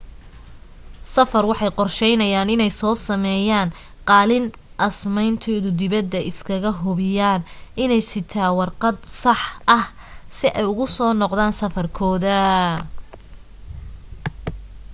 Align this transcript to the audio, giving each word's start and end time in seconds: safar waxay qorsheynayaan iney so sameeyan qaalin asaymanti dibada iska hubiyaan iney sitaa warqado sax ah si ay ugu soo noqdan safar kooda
safar 1.15 1.43
waxay 1.51 1.71
qorsheynayaan 1.79 2.51
iney 2.55 2.71
so 2.79 2.89
sameeyan 3.07 3.67
qaalin 4.09 4.45
asaymanti 4.87 5.51
dibada 5.79 6.19
iska 6.31 6.55
hubiyaan 6.81 7.41
iney 7.83 8.01
sitaa 8.11 8.49
warqado 8.59 8.99
sax 9.21 9.41
ah 9.77 9.85
si 10.37 10.47
ay 10.59 10.65
ugu 10.71 10.85
soo 10.95 11.11
noqdan 11.21 11.51
safar 11.59 11.87
kooda 11.97 12.37